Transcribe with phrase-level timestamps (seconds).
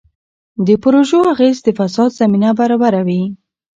[0.65, 3.23] د پروژو اغېز د فساد زمینه برابروي.